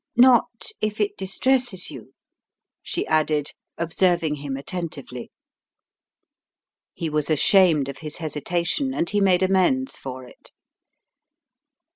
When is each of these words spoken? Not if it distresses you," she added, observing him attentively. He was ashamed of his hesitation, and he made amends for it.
Not 0.17 0.69
if 0.81 0.99
it 0.99 1.15
distresses 1.15 1.91
you," 1.91 2.15
she 2.81 3.05
added, 3.05 3.51
observing 3.77 4.33
him 4.33 4.57
attentively. 4.57 5.29
He 6.95 7.07
was 7.07 7.29
ashamed 7.29 7.87
of 7.87 7.99
his 7.99 8.17
hesitation, 8.17 8.95
and 8.95 9.07
he 9.07 9.21
made 9.21 9.43
amends 9.43 9.97
for 9.99 10.23
it. 10.25 10.49